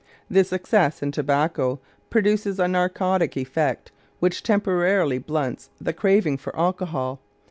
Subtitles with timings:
[0.31, 7.19] This excess in tobacco produces a narcotic effect which temporarily blunts the craving for alcohol.